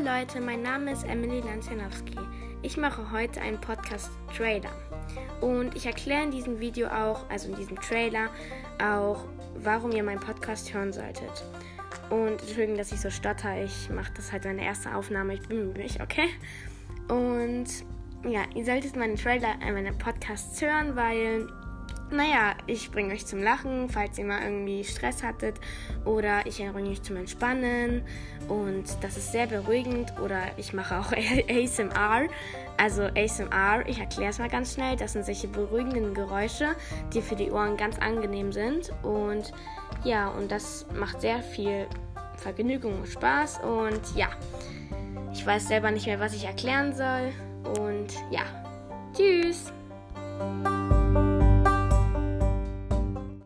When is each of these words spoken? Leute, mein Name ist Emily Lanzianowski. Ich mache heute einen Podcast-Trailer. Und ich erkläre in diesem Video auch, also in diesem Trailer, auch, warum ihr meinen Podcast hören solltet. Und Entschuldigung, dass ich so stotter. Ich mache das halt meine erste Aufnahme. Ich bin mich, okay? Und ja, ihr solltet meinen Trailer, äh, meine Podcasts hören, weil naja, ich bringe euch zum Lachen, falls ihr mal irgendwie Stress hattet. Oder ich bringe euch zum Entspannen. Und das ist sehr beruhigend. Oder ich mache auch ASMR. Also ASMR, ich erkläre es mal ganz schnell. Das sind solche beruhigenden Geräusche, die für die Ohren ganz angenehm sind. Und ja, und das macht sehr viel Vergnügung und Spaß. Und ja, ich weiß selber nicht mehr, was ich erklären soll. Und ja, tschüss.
Leute, 0.00 0.40
mein 0.40 0.62
Name 0.62 0.90
ist 0.90 1.04
Emily 1.04 1.40
Lanzianowski. 1.40 2.16
Ich 2.62 2.78
mache 2.78 3.12
heute 3.12 3.42
einen 3.42 3.60
Podcast-Trailer. 3.60 4.70
Und 5.42 5.76
ich 5.76 5.84
erkläre 5.84 6.24
in 6.24 6.30
diesem 6.30 6.60
Video 6.60 6.88
auch, 6.88 7.28
also 7.28 7.50
in 7.50 7.56
diesem 7.56 7.78
Trailer, 7.78 8.30
auch, 8.82 9.26
warum 9.56 9.92
ihr 9.92 10.02
meinen 10.02 10.18
Podcast 10.18 10.72
hören 10.72 10.92
solltet. 10.94 11.44
Und 12.08 12.40
Entschuldigung, 12.40 12.78
dass 12.78 12.90
ich 12.90 13.00
so 13.00 13.10
stotter. 13.10 13.62
Ich 13.62 13.90
mache 13.90 14.12
das 14.16 14.32
halt 14.32 14.44
meine 14.44 14.64
erste 14.64 14.94
Aufnahme. 14.94 15.34
Ich 15.34 15.46
bin 15.46 15.74
mich, 15.74 16.00
okay? 16.00 16.30
Und 17.08 17.66
ja, 18.24 18.44
ihr 18.54 18.64
solltet 18.64 18.96
meinen 18.96 19.16
Trailer, 19.16 19.54
äh, 19.60 19.72
meine 19.72 19.92
Podcasts 19.92 20.60
hören, 20.62 20.96
weil 20.96 21.46
naja, 22.12 22.54
ich 22.66 22.90
bringe 22.90 23.14
euch 23.14 23.26
zum 23.26 23.42
Lachen, 23.42 23.88
falls 23.88 24.18
ihr 24.18 24.24
mal 24.24 24.42
irgendwie 24.42 24.84
Stress 24.84 25.22
hattet. 25.22 25.56
Oder 26.04 26.46
ich 26.46 26.58
bringe 26.58 26.90
euch 26.90 27.02
zum 27.02 27.16
Entspannen. 27.16 28.02
Und 28.48 28.84
das 29.00 29.16
ist 29.16 29.32
sehr 29.32 29.46
beruhigend. 29.46 30.12
Oder 30.20 30.40
ich 30.56 30.72
mache 30.72 30.98
auch 30.98 31.12
ASMR. 31.48 32.28
Also 32.76 33.02
ASMR, 33.02 33.86
ich 33.86 33.98
erkläre 33.98 34.30
es 34.30 34.38
mal 34.38 34.48
ganz 34.48 34.74
schnell. 34.74 34.96
Das 34.96 35.12
sind 35.12 35.24
solche 35.24 35.48
beruhigenden 35.48 36.14
Geräusche, 36.14 36.74
die 37.12 37.22
für 37.22 37.36
die 37.36 37.50
Ohren 37.50 37.76
ganz 37.76 37.98
angenehm 37.98 38.52
sind. 38.52 38.92
Und 39.02 39.52
ja, 40.04 40.28
und 40.28 40.50
das 40.50 40.86
macht 40.94 41.20
sehr 41.20 41.42
viel 41.42 41.86
Vergnügung 42.36 43.00
und 43.00 43.08
Spaß. 43.08 43.60
Und 43.60 44.16
ja, 44.16 44.28
ich 45.32 45.46
weiß 45.46 45.68
selber 45.68 45.90
nicht 45.90 46.06
mehr, 46.06 46.20
was 46.20 46.34
ich 46.34 46.44
erklären 46.44 46.94
soll. 46.94 47.32
Und 47.80 48.12
ja, 48.30 48.42
tschüss. 49.14 49.72